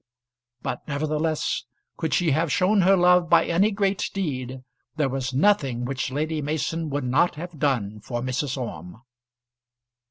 But 0.63 0.87
nevertheless, 0.87 1.65
could 1.95 2.11
she 2.15 2.31
have 2.31 2.51
shown 2.51 2.81
her 2.81 2.97
love 2.97 3.29
by 3.29 3.45
any 3.45 3.69
great 3.69 4.09
deed, 4.15 4.63
there 4.95 5.09
was 5.09 5.31
nothing 5.31 5.85
which 5.85 6.09
Lady 6.09 6.41
Mason 6.41 6.89
would 6.89 7.03
not 7.03 7.35
have 7.35 7.59
done 7.59 7.99
for 7.99 8.19
Mrs. 8.23 8.57
Orme. 8.57 9.01